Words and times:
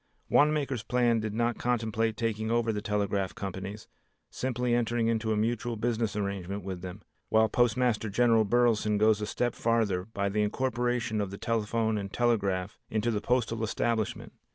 Wanamaker's 0.29 0.81
plan 0.81 1.19
did 1.19 1.35
not 1.35 1.59
contemplate 1.59 2.17
taking 2.17 2.49
over 2.49 2.73
the 2.73 2.81
telegraph 2.81 3.35
companies, 3.35 3.87
simply 4.31 4.73
entering 4.73 5.05
into 5.07 5.31
a 5.31 5.37
mutual 5.37 5.75
business 5.75 6.15
arrangement 6.15 6.63
with 6.63 6.81
them, 6.81 7.03
while 7.29 7.47
Postmaster 7.47 8.09
General 8.09 8.43
Burleson 8.43 8.97
goes 8.97 9.21
a 9.21 9.27
step 9.27 9.53
farther 9.53 10.05
by 10.05 10.27
the 10.27 10.41
incorporation 10.41 11.21
of 11.21 11.29
the 11.29 11.37
telephone 11.37 11.99
and 11.99 12.11
telegraph 12.11 12.79
into 12.89 13.11
the 13.11 13.21
postal 13.21 13.63
establishment. 13.63 14.33